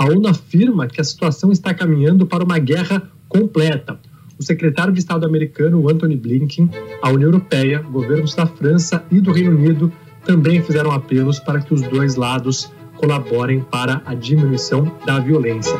A 0.00 0.04
ONU 0.06 0.28
afirma 0.28 0.86
que 0.86 0.98
a 0.98 1.04
situação 1.04 1.52
está 1.52 1.74
caminhando 1.74 2.24
para 2.24 2.42
uma 2.42 2.58
guerra 2.58 3.02
completa. 3.28 4.00
O 4.38 4.42
secretário 4.42 4.94
de 4.94 4.98
Estado 4.98 5.26
americano, 5.26 5.90
Anthony 5.90 6.16
Blinken, 6.16 6.70
a 7.02 7.10
União 7.10 7.28
Europeia, 7.28 7.82
governos 7.82 8.34
da 8.34 8.46
França 8.46 9.04
e 9.10 9.20
do 9.20 9.30
Reino 9.30 9.50
Unido 9.50 9.92
também 10.24 10.62
fizeram 10.62 10.90
apelos 10.90 11.38
para 11.38 11.60
que 11.60 11.74
os 11.74 11.82
dois 11.82 12.16
lados 12.16 12.72
colaborem 12.96 13.60
para 13.60 14.00
a 14.06 14.14
diminuição 14.14 14.90
da 15.04 15.18
violência. 15.20 15.76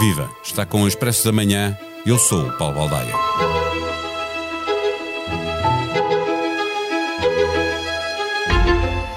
Viva! 0.00 0.30
Está 0.42 0.64
com 0.64 0.84
o 0.84 0.88
Expresso 0.88 1.26
da 1.26 1.32
Manhã. 1.32 1.76
Eu 2.06 2.16
sou 2.16 2.46
o 2.46 2.52
Paulo 2.52 2.76
Baldaia. 2.76 3.55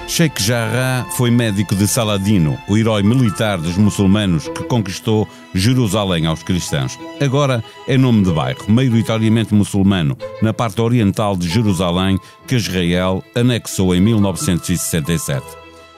Sheikh 0.09 0.41
Jarrah 0.41 1.05
foi 1.11 1.29
médico 1.29 1.75
de 1.75 1.87
Saladino, 1.87 2.57
o 2.67 2.75
herói 2.75 3.03
militar 3.03 3.59
dos 3.59 3.77
muçulmanos 3.77 4.47
que 4.47 4.63
conquistou 4.63 5.27
Jerusalém 5.53 6.25
aos 6.25 6.41
cristãos. 6.41 6.97
Agora 7.21 7.63
é 7.87 7.95
nome 7.95 8.23
de 8.23 8.31
bairro, 8.31 8.65
maioritariamente 8.67 9.53
muçulmano, 9.53 10.17
na 10.41 10.51
parte 10.51 10.81
oriental 10.81 11.37
de 11.37 11.47
Jerusalém, 11.47 12.17
que 12.47 12.55
Israel 12.55 13.23
anexou 13.35 13.93
em 13.93 14.01
1967. 14.01 15.45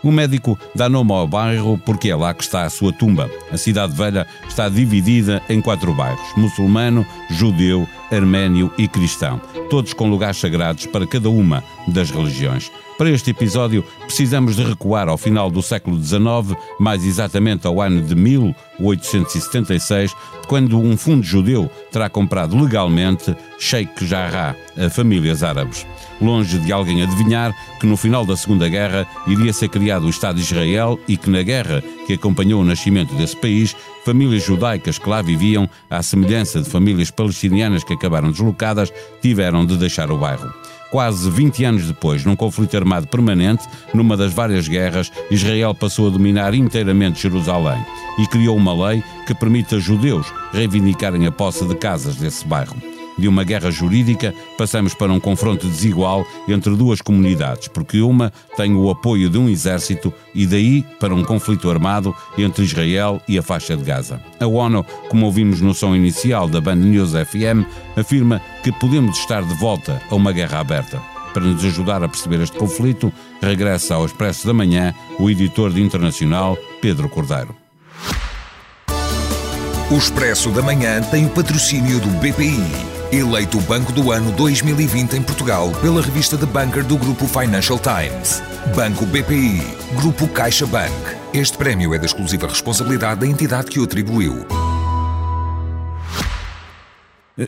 O 0.03 0.11
médico 0.11 0.59
dá 0.75 0.89
nome 0.89 1.13
ao 1.13 1.25
bairro 1.25 1.77
porque 1.85 2.09
é 2.09 2.15
lá 2.15 2.33
que 2.33 2.43
está 2.43 2.63
a 2.63 2.69
sua 2.69 2.91
tumba. 2.91 3.29
A 3.49 3.57
cidade 3.57 3.93
velha 3.93 4.27
está 4.45 4.67
dividida 4.67 5.41
em 5.47 5.61
quatro 5.61 5.93
bairros: 5.93 6.35
muçulmano, 6.35 7.05
judeu, 7.29 7.87
arménio 8.11 8.73
e 8.77 8.89
cristão, 8.89 9.39
todos 9.69 9.93
com 9.93 10.09
lugares 10.09 10.37
sagrados 10.37 10.85
para 10.85 11.07
cada 11.07 11.29
uma 11.29 11.63
das 11.87 12.11
religiões. 12.11 12.69
Para 13.01 13.09
este 13.09 13.31
episódio, 13.31 13.83
precisamos 14.05 14.55
de 14.55 14.63
recuar 14.63 15.09
ao 15.09 15.17
final 15.17 15.49
do 15.49 15.63
século 15.63 15.99
XIX, 15.99 16.55
mais 16.79 17.03
exatamente 17.03 17.65
ao 17.65 17.81
ano 17.81 17.99
de 17.99 18.13
1876, 18.13 20.13
quando 20.47 20.77
um 20.77 20.95
fundo 20.95 21.23
judeu 21.23 21.67
terá 21.91 22.11
comprado 22.11 22.63
legalmente 22.63 23.35
Sheikh 23.57 24.05
Jarrah 24.05 24.55
a 24.77 24.87
famílias 24.87 25.41
árabes. 25.41 25.83
Longe 26.21 26.59
de 26.59 26.71
alguém 26.71 27.01
adivinhar 27.01 27.55
que 27.79 27.87
no 27.87 27.97
final 27.97 28.23
da 28.23 28.37
Segunda 28.37 28.69
Guerra 28.69 29.07
iria 29.25 29.51
ser 29.51 29.69
criado 29.69 30.05
o 30.05 30.09
Estado 30.11 30.35
de 30.35 30.43
Israel 30.43 30.99
e 31.07 31.17
que 31.17 31.31
na 31.31 31.41
guerra 31.41 31.81
que 32.05 32.13
acompanhou 32.13 32.61
o 32.61 32.65
nascimento 32.65 33.15
desse 33.15 33.35
país, 33.35 33.75
famílias 34.05 34.43
judaicas 34.43 34.99
que 34.99 35.09
lá 35.09 35.23
viviam, 35.23 35.67
à 35.89 36.03
semelhança 36.03 36.61
de 36.61 36.69
famílias 36.69 37.09
palestinianas 37.09 37.83
que 37.83 37.93
acabaram 37.93 38.29
deslocadas, 38.29 38.93
tiveram 39.23 39.65
de 39.65 39.75
deixar 39.75 40.11
o 40.11 40.19
bairro. 40.19 40.53
Quase 40.91 41.29
20 41.29 41.63
anos 41.63 41.87
depois, 41.87 42.25
num 42.25 42.35
conflito 42.35 42.75
armado 42.75 43.07
permanente, 43.07 43.65
numa 43.93 44.17
das 44.17 44.33
várias 44.33 44.67
guerras, 44.67 45.09
Israel 45.31 45.73
passou 45.73 46.07
a 46.07 46.11
dominar 46.11 46.53
inteiramente 46.53 47.21
Jerusalém 47.21 47.81
e 48.19 48.27
criou 48.27 48.57
uma 48.57 48.89
lei 48.89 49.01
que 49.25 49.33
permite 49.33 49.75
a 49.75 49.79
judeus 49.79 50.27
reivindicarem 50.51 51.25
a 51.25 51.31
posse 51.31 51.65
de 51.65 51.75
casas 51.75 52.17
desse 52.17 52.45
bairro. 52.45 52.75
De 53.21 53.27
uma 53.27 53.43
guerra 53.43 53.69
jurídica, 53.69 54.33
passamos 54.57 54.95
para 54.95 55.13
um 55.13 55.19
confronto 55.19 55.67
desigual 55.67 56.25
entre 56.47 56.75
duas 56.75 57.01
comunidades, 57.01 57.67
porque 57.67 58.01
uma 58.01 58.33
tem 58.57 58.73
o 58.73 58.89
apoio 58.89 59.29
de 59.29 59.37
um 59.37 59.47
exército 59.47 60.11
e 60.33 60.47
daí 60.47 60.83
para 60.99 61.13
um 61.13 61.23
conflito 61.23 61.69
armado 61.69 62.15
entre 62.35 62.63
Israel 62.63 63.21
e 63.27 63.37
a 63.37 63.43
faixa 63.43 63.77
de 63.77 63.83
Gaza. 63.83 64.19
A 64.39 64.47
ONU, 64.47 64.83
como 65.07 65.27
ouvimos 65.27 65.61
no 65.61 65.71
som 65.71 65.95
inicial 65.95 66.49
da 66.49 66.59
Band 66.59 66.77
News 66.77 67.11
FM, 67.11 67.63
afirma 67.95 68.41
que 68.63 68.71
podemos 68.71 69.19
estar 69.19 69.43
de 69.43 69.53
volta 69.53 70.01
a 70.09 70.15
uma 70.15 70.31
guerra 70.31 70.59
aberta. 70.59 70.99
Para 71.31 71.43
nos 71.43 71.63
ajudar 71.63 72.03
a 72.03 72.09
perceber 72.09 72.41
este 72.41 72.57
conflito, 72.57 73.13
regressa 73.39 73.93
ao 73.93 74.05
Expresso 74.07 74.47
da 74.47 74.53
Manhã 74.53 74.95
o 75.19 75.29
editor 75.29 75.71
de 75.71 75.79
internacional 75.79 76.57
Pedro 76.81 77.07
Cordeiro. 77.07 77.55
O 79.91 79.95
Expresso 79.95 80.49
da 80.49 80.63
Manhã 80.63 81.03
tem 81.03 81.27
o 81.27 81.29
patrocínio 81.29 81.99
do 81.99 82.07
BPI. 82.19 82.90
Eleito 83.11 83.57
o 83.57 83.61
Banco 83.61 83.91
do 83.91 84.09
Ano 84.09 84.31
2020 84.31 85.17
em 85.17 85.21
Portugal 85.21 85.69
pela 85.81 86.01
revista 86.01 86.37
The 86.37 86.45
Banker 86.45 86.81
do 86.85 86.97
Grupo 86.97 87.27
Financial 87.27 87.77
Times. 87.77 88.41
Banco 88.73 89.05
BPI, 89.05 89.61
Grupo 89.99 90.29
CaixaBank. 90.29 90.93
Este 91.33 91.57
prémio 91.57 91.93
é 91.93 91.99
da 91.99 92.05
exclusiva 92.05 92.47
responsabilidade 92.47 93.19
da 93.19 93.27
entidade 93.27 93.69
que 93.69 93.81
o 93.81 93.83
atribuiu. 93.83 94.45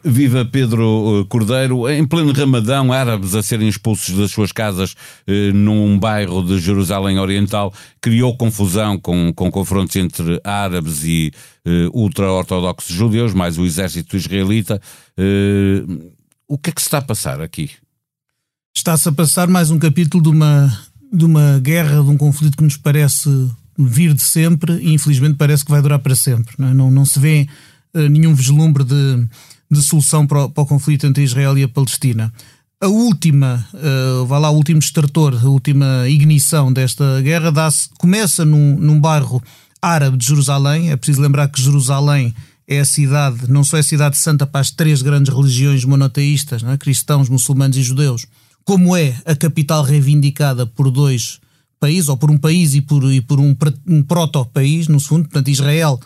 Viva 0.03 0.45
Pedro 0.45 1.21
eh, 1.21 1.25
Cordeiro. 1.27 1.89
Em 1.89 2.05
pleno 2.05 2.31
Ramadão, 2.31 2.91
árabes 2.91 3.35
a 3.35 3.43
serem 3.43 3.67
expulsos 3.67 4.15
das 4.15 4.31
suas 4.31 4.51
casas 4.51 4.95
eh, 5.27 5.51
num 5.53 5.99
bairro 5.99 6.41
de 6.41 6.59
Jerusalém 6.59 7.19
Oriental 7.19 7.73
criou 8.01 8.35
confusão 8.37 8.97
com, 8.99 9.33
com 9.33 9.51
confrontos 9.51 9.95
entre 9.95 10.39
árabes 10.43 11.03
e 11.03 11.31
eh, 11.65 11.89
ultra-ortodoxos 11.93 12.95
judeus, 12.95 13.33
mais 13.33 13.57
o 13.57 13.65
exército 13.65 14.17
israelita. 14.17 14.81
Eh, 15.17 15.83
o 16.47 16.57
que 16.57 16.69
é 16.69 16.73
que 16.73 16.81
se 16.81 16.87
está 16.87 16.99
a 16.99 17.01
passar 17.01 17.41
aqui? 17.41 17.71
Está-se 18.75 19.07
a 19.07 19.11
passar 19.11 19.47
mais 19.47 19.71
um 19.71 19.79
capítulo 19.79 20.23
de 20.23 20.29
uma, 20.29 20.79
de 21.11 21.25
uma 21.25 21.59
guerra, 21.59 22.03
de 22.03 22.09
um 22.09 22.17
conflito 22.17 22.57
que 22.57 22.63
nos 22.63 22.75
parece 22.75 23.29
vir 23.77 24.13
de 24.13 24.23
sempre 24.23 24.73
e 24.77 24.93
infelizmente 24.93 25.35
parece 25.35 25.63
que 25.63 25.71
vai 25.71 25.81
durar 25.81 25.99
para 25.99 26.15
sempre. 26.15 26.53
Não, 26.57 26.67
é? 26.67 26.73
não, 26.73 26.91
não 26.91 27.05
se 27.05 27.19
vê 27.19 27.47
eh, 27.93 28.09
nenhum 28.09 28.33
vislumbre 28.33 28.83
de 28.83 29.27
de 29.73 29.81
solução 29.81 30.25
para 30.25 30.45
o, 30.45 30.49
para 30.49 30.63
o, 30.63 30.65
conflito 30.65 31.05
entre 31.05 31.23
Israel 31.23 31.57
e 31.57 31.63
a 31.63 31.67
Palestina. 31.67 32.31
A 32.81 32.87
última, 32.87 33.65
uh, 33.73 34.25
vá 34.25 34.37
lá, 34.37 34.49
o 34.49 34.55
último 34.55 34.79
estertor, 34.79 35.39
a 35.41 35.49
última 35.49 36.07
ignição 36.07 36.71
desta 36.71 37.21
guerra 37.21 37.51
começa 37.97 38.43
num, 38.43 38.77
num 38.77 38.99
bairro 38.99 39.41
árabe 39.81 40.17
de 40.17 40.25
Jerusalém. 40.25 40.91
É 40.91 40.95
preciso 40.95 41.21
lembrar 41.21 41.47
que 41.47 41.61
Jerusalém 41.61 42.33
é 42.67 42.79
a 42.79 42.85
cidade, 42.85 43.49
não 43.49 43.63
só 43.63 43.77
é 43.77 43.79
a 43.81 43.83
cidade 43.83 44.17
santa 44.17 44.47
para 44.47 44.61
as 44.61 44.71
três 44.71 45.01
grandes 45.01 45.33
religiões 45.33 45.83
monoteístas, 45.83 46.63
é? 46.63 46.77
cristãos, 46.77 47.29
muçulmanos 47.29 47.77
e 47.77 47.83
judeus, 47.83 48.25
como 48.65 48.95
é 48.95 49.15
a 49.25 49.35
capital 49.35 49.83
reivindicada 49.83 50.65
por 50.65 50.89
dois 50.89 51.39
países, 51.79 52.07
ou 52.07 52.15
por 52.15 52.31
um 52.31 52.37
país 52.37 52.73
e 52.75 52.81
por, 52.81 53.03
e 53.11 53.19
por 53.19 53.39
um, 53.39 53.55
um 53.85 54.01
proto-país, 54.01 54.87
no 54.87 54.99
fundo. 54.99 55.23
Portanto, 55.23 55.49
Israel 55.49 55.99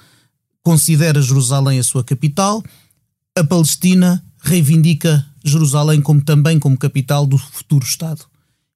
considera 0.63 1.21
Jerusalém 1.21 1.79
a 1.79 1.83
sua 1.83 2.03
capital 2.03 2.63
a 3.37 3.43
Palestina 3.43 4.23
reivindica 4.41 5.25
Jerusalém 5.43 6.01
como 6.01 6.21
também 6.21 6.59
como 6.59 6.77
capital 6.77 7.25
do 7.25 7.37
futuro 7.37 7.85
Estado. 7.85 8.25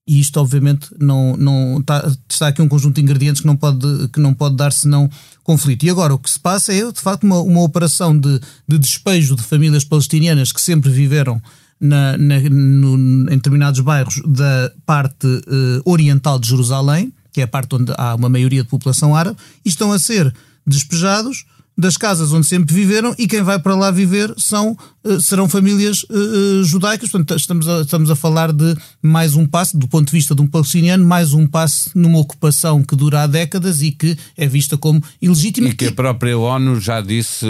E 0.08 0.20
isto, 0.20 0.38
obviamente, 0.40 0.88
não, 1.00 1.38
não 1.38 1.80
está, 1.80 2.12
está 2.30 2.48
aqui 2.48 2.62
um 2.62 2.68
conjunto 2.68 2.96
de 2.96 3.02
ingredientes 3.02 3.42
que 3.42 3.48
não 3.48 3.56
pode, 3.56 4.08
que 4.10 4.20
não 4.20 4.34
pode 4.34 4.56
dar 4.56 4.74
senão 4.74 5.10
conflito. 5.44 5.84
E 5.84 5.90
agora 5.90 6.14
o 6.14 6.20
que 6.20 6.30
se 6.30 6.40
passa 6.40 6.74
é, 6.74 6.92
de 6.92 7.00
facto, 7.00 7.24
uma, 7.24 7.40
uma 7.40 7.62
operação 7.62 8.18
de, 8.18 8.40
de 8.68 8.80
despejo 8.80 9.36
de 9.36 9.44
famílias 9.44 9.86
palestinianas 9.86 10.52
que 10.52 10.60
sempre 10.60 10.90
viveram 10.90 11.42
na, 11.80 12.18
na, 12.18 12.40
no, 12.40 13.32
em 13.32 13.36
determinados 13.36 13.80
bairros 13.80 14.22
da 14.26 14.72
parte 14.86 15.28
uh, 15.28 15.82
oriental 15.86 16.40
de 16.40 16.50
Jerusalém, 16.50 17.14
que 17.32 17.42
é 17.42 17.44
a 17.44 17.48
parte 17.48 17.76
onde 17.76 17.94
há 17.98 18.16
uma 18.16 18.30
maioria 18.30 18.64
de 18.64 18.70
população 18.70 19.16
árabe, 19.16 19.38
e 19.64 19.70
estão 19.70 19.92
a 19.92 20.00
ser 20.00 20.34
despejados 20.66 21.46
das 21.78 21.98
casas 21.98 22.32
onde 22.34 22.46
sempre 22.46 22.74
viveram 22.76 23.16
e 23.18 23.28
quem 23.28 23.42
vai 23.42 23.58
para 23.58 23.76
lá 23.76 23.90
viver 23.90 24.34
são, 24.38 24.78
eh, 25.04 25.20
serão 25.20 25.48
famílias 25.48 26.04
uh, 26.04 26.64
judaicas. 26.64 27.10
Portanto, 27.10 27.40
estamos 27.40 27.68
a, 27.68 27.82
estamos 27.82 28.12
a 28.12 28.16
falar 28.16 28.52
de 28.52 28.76
mais 29.02 29.36
um 29.36 29.48
passo, 29.48 29.78
do 29.78 29.88
ponto 29.88 30.08
de 30.08 30.12
vista 30.12 30.36
de 30.36 30.42
um 30.42 30.48
palestiniano, 30.48 31.06
mais 31.06 31.34
um 31.34 31.48
passo 31.48 31.90
numa 31.96 32.20
ocupação 32.20 32.84
que 32.84 32.96
dura 32.96 33.24
há 33.24 33.28
décadas 33.28 33.82
e 33.82 33.92
que 33.92 34.18
é 34.38 34.48
vista 34.48 34.78
como 34.78 35.02
ilegítima. 35.22 35.70
E 35.70 35.74
que 35.74 35.88
a 35.88 35.92
própria 35.92 36.38
ONU 36.38 36.80
já 36.80 37.02
disse 37.02 37.46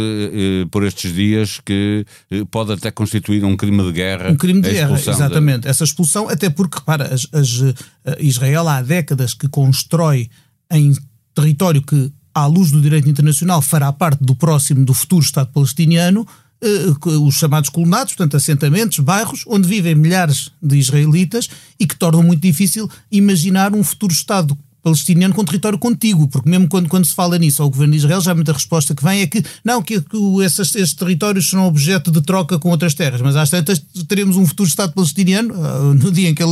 por 0.69 0.83
estes 0.83 1.13
dias 1.13 1.59
que 1.63 2.05
pode 2.49 2.71
até 2.73 2.91
constituir 2.91 3.43
um 3.43 3.57
crime 3.57 3.83
de 3.83 3.91
guerra. 3.91 4.31
Um 4.31 4.37
crime 4.37 4.61
de 4.61 4.71
guerra, 4.71 4.97
exatamente. 4.97 5.67
Essa 5.67 5.83
expulsão, 5.83 6.29
até 6.29 6.49
porque, 6.49 6.77
repara, 6.77 7.13
as, 7.13 7.27
as, 7.33 8.19
Israel 8.19 8.67
há 8.67 8.81
décadas 8.81 9.33
que 9.33 9.47
constrói 9.49 10.29
em 10.71 10.93
território 11.33 11.81
que 11.81 12.11
à 12.33 12.45
luz 12.45 12.71
do 12.71 12.81
direito 12.81 13.09
internacional, 13.09 13.61
fará 13.61 13.91
parte 13.91 14.23
do 14.23 14.35
próximo, 14.35 14.85
do 14.85 14.93
futuro 14.93 15.23
Estado 15.23 15.49
palestiniano, 15.53 16.25
eh, 16.61 17.07
os 17.17 17.35
chamados 17.35 17.69
colonatos, 17.69 18.13
portanto, 18.13 18.37
assentamentos, 18.37 18.99
bairros, 18.99 19.43
onde 19.47 19.67
vivem 19.67 19.95
milhares 19.95 20.51
de 20.61 20.77
israelitas 20.77 21.49
e 21.79 21.87
que 21.87 21.95
tornam 21.95 22.23
muito 22.23 22.41
difícil 22.41 22.89
imaginar 23.11 23.73
um 23.73 23.83
futuro 23.83 24.13
Estado 24.13 24.57
palestiniano 24.83 25.33
com 25.33 25.43
território 25.43 25.77
contíguo, 25.77 26.27
porque 26.27 26.49
mesmo 26.49 26.67
quando, 26.67 26.87
quando 26.87 27.05
se 27.05 27.13
fala 27.13 27.37
nisso 27.37 27.61
ao 27.61 27.69
governo 27.69 27.91
de 27.91 27.99
Israel, 27.99 28.21
já 28.21 28.33
muita 28.33 28.53
resposta 28.53 28.95
que 28.95 29.03
vem 29.03 29.21
é 29.21 29.27
que 29.27 29.43
não, 29.63 29.81
que, 29.81 30.01
que 30.01 30.17
esses, 30.43 30.75
esses, 30.75 30.93
territórios 30.93 31.49
serão 31.49 31.65
objeto 31.65 32.11
de 32.11 32.21
troca 32.21 32.59
com 32.59 32.69
outras 32.69 32.93
terras, 32.93 33.21
mas 33.21 33.35
às 33.35 33.49
tantas 33.49 33.81
teremos 34.07 34.37
um 34.37 34.45
futuro 34.45 34.67
Estado 34.67 34.93
palestiniano 34.93 35.53
uh, 35.53 35.93
no 35.93 36.11
dia 36.11 36.29
em 36.29 36.35
que 36.35 36.43
ele 36.43 36.51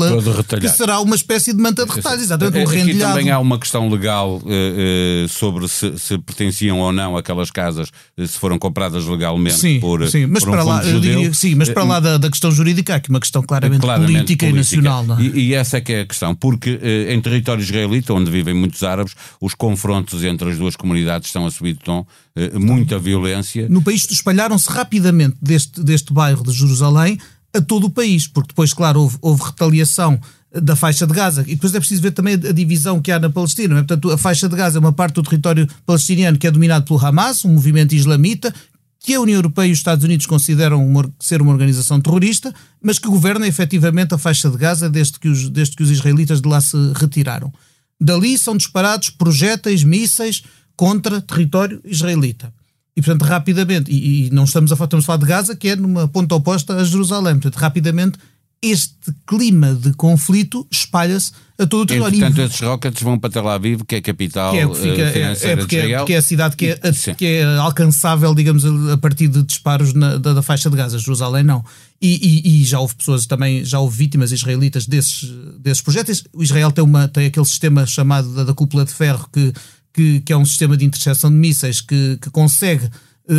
que 0.60 0.70
será 0.70 1.00
uma 1.00 1.16
espécie 1.16 1.54
de 1.54 1.62
manta 1.62 1.86
de 1.86 1.92
retalhos, 1.92 2.24
exatamente, 2.24 2.58
um 2.58 2.70
Aqui 2.70 2.98
também 2.98 3.30
há 3.30 3.40
uma 3.40 3.60
questão 3.60 3.90
legal 3.90 4.38
uh, 4.38 4.46
uh, 4.46 5.30
sobre 5.30 5.68
se, 5.68 5.98
se, 5.98 6.18
pertenciam 6.18 6.80
ou 6.80 6.92
não 6.92 7.18
aquelas 7.18 7.52
casas, 7.52 7.90
uh, 8.18 8.28
se 8.28 8.38
foram 8.38 8.58
compradas 8.58 9.06
legalmente 9.06 9.58
sim, 9.58 9.80
por, 9.80 10.08
sim, 10.08 10.26
mas 10.26 10.44
por 10.44 10.50
um 10.50 10.52
para 10.54 10.64
lá, 10.64 10.82
diria, 10.82 11.34
sim, 11.34 11.56
mas 11.56 11.70
para 11.70 11.84
lá 11.84 12.00
da, 12.00 12.18
da, 12.18 12.30
questão 12.30 12.52
jurídica 12.52 12.94
há 12.94 12.96
aqui 12.98 13.10
uma 13.10 13.20
questão 13.20 13.42
claramente, 13.42 13.82
claramente 13.82 14.14
política, 14.14 14.46
política, 14.48 14.78
e 14.78 14.82
nacional. 14.84 15.20
É? 15.20 15.24
E, 15.24 15.50
e, 15.50 15.54
essa 15.54 15.78
é 15.78 15.82
que 15.82 15.94
é 15.94 16.02
a 16.02 16.06
questão, 16.06 16.36
porque 16.36 16.80
em 17.10 17.22
território 17.22 17.62
israelita, 17.62 18.14
onde 18.20 18.32
vivem 18.32 18.54
muitos 18.54 18.84
árabes, 18.84 19.16
os 19.42 19.54
confrontos 19.54 20.24
entre 20.24 20.50
as 20.52 20.58
duas 20.58 20.76
comunidades 20.76 21.28
estão 21.28 21.46
a 21.46 21.52
subir 21.52 21.74
de 21.74 21.80
tom, 21.80 22.06
eh, 22.36 22.58
muita 22.58 23.00
violência. 23.00 23.68
No 23.70 23.82
país 23.82 24.08
espalharam-se 24.10 24.70
rapidamente 24.70 25.38
deste, 25.42 25.84
deste 25.84 26.14
bairro 26.14 26.44
de 26.44 26.52
Jerusalém 26.52 27.18
a 27.54 27.62
todo 27.62 27.88
o 27.88 27.90
país, 27.90 28.28
porque 28.28 28.50
depois, 28.50 28.74
claro, 28.74 29.02
houve, 29.02 29.18
houve 29.22 29.44
retaliação 29.44 30.20
da 30.52 30.76
faixa 30.76 31.06
de 31.06 31.14
Gaza. 31.14 31.42
E 31.48 31.56
depois 31.56 31.74
é 31.74 31.80
preciso 31.80 32.02
ver 32.02 32.12
também 32.12 32.34
a 32.34 32.52
divisão 32.52 33.02
que 33.02 33.12
há 33.12 33.20
na 33.20 33.30
Palestina. 33.30 33.76
É? 33.76 33.78
Portanto, 33.80 34.12
a 34.12 34.18
faixa 34.18 34.50
de 34.50 34.56
Gaza 34.56 34.78
é 34.78 34.80
uma 34.80 34.94
parte 34.94 35.16
do 35.16 35.24
território 35.24 35.68
palestiniano 35.86 36.38
que 36.38 36.48
é 36.48 36.52
dominado 36.52 36.86
pelo 36.86 37.04
Hamas, 37.04 37.46
um 37.46 37.54
movimento 37.54 37.94
islamita, 37.94 38.54
que 39.00 39.14
a 39.14 39.22
União 39.22 39.38
Europeia 39.38 39.68
e 39.68 39.72
os 39.72 39.78
Estados 39.78 40.04
Unidos 40.04 40.26
consideram 40.26 40.86
uma, 40.86 41.10
ser 41.20 41.42
uma 41.42 41.52
organização 41.52 42.02
terrorista, 42.02 42.54
mas 42.82 43.00
que 43.00 43.08
governa 43.08 43.48
efetivamente 43.48 44.14
a 44.14 44.18
faixa 44.18 44.50
de 44.50 44.58
Gaza 44.58 44.90
desde 44.90 45.20
que 45.20 45.30
os, 45.30 45.50
desde 45.50 45.76
que 45.76 45.84
os 45.84 45.90
israelitas 45.90 46.42
de 46.42 46.50
lá 46.50 46.60
se 46.60 46.78
retiraram. 46.96 47.54
Dali 48.00 48.38
são 48.38 48.56
disparados 48.56 49.10
projéteis, 49.10 49.84
mísseis 49.84 50.44
contra 50.76 51.22
território 51.22 51.82
israelita. 51.84 52.54
E, 52.96 53.02
portanto, 53.02 53.24
rapidamente, 53.24 53.92
e, 53.92 54.28
e 54.28 54.30
não 54.30 54.46
estamos 54.46 54.72
a, 54.72 54.76
estamos 54.76 55.06
a 55.06 55.08
falar 55.08 55.20
de 55.20 55.26
Gaza, 55.26 55.56
que 55.56 55.70
é 55.70 55.76
numa 55.76 56.08
ponta 56.08 56.36
oposta 56.36 56.76
a 56.76 56.84
Jerusalém. 56.84 57.34
Portanto, 57.34 57.62
rapidamente 57.62 58.20
este 58.62 59.14
clima 59.26 59.74
de 59.74 59.94
conflito 59.94 60.68
espalha-se 60.70 61.32
a 61.58 61.66
todo 61.66 61.82
o 61.82 61.86
território. 61.86 62.16
E, 62.16 62.20
portanto, 62.20 62.42
esses 62.42 62.60
rockets 62.62 63.02
vão 63.02 63.18
para 63.18 63.30
Tel 63.30 63.48
Aviv, 63.48 63.84
que 63.84 63.96
é 63.96 63.98
a 64.00 64.02
capital 64.02 64.52
que 64.52 64.58
é, 64.58 64.68
fica, 64.76 65.02
é, 65.02 65.52
é, 65.52 65.56
porque 65.56 65.78
é, 65.78 65.98
porque 65.98 66.14
é 66.14 66.18
a 66.18 66.22
cidade 66.22 66.56
que 66.56 66.68
é, 66.68 66.80
a, 66.82 67.16
que 67.16 67.26
é 67.26 67.44
alcançável, 67.58 68.34
digamos, 68.36 68.64
a 68.92 68.98
partir 68.98 69.28
de 69.28 69.44
disparos 69.44 69.94
na, 69.94 70.18
da, 70.18 70.34
da, 70.34 70.42
faixa 70.42 70.70
de 70.70 70.76
Gaza. 70.76 71.00
Jerusalém 71.00 71.44
não. 71.44 71.64
E, 72.02 72.16
e, 72.16 72.62
e, 72.62 72.66
já 72.66 72.80
houve 72.80 72.96
pessoas 72.96 73.26
também, 73.26 73.64
já 73.64 73.80
houve 73.80 73.98
vítimas 73.98 74.32
israelitas 74.32 74.86
desses, 74.86 75.30
desses 75.60 75.82
projetos. 75.82 76.24
O 76.34 76.44
Israel 76.44 76.72
tem, 76.72 76.84
uma, 76.84 77.08
tem 77.08 77.28
aquele 77.28 77.46
sistema 77.46 77.86
chamado 77.86 78.34
da, 78.34 78.44
da 78.46 78.54
cúpula 78.54 78.86
de 78.86 78.94
ferro, 78.94 79.28
que, 79.32 79.54
que, 79.94 80.22
que 80.22 80.34
é 80.34 80.38
um 80.38 80.46
sistema 80.46 80.76
de 80.76 80.86
interseção 80.86 81.30
de 81.30 81.38
mísseis 81.38 81.82
que, 81.82 82.18
que 82.22 82.30
consegue 82.30 82.86
eh, 82.86 82.90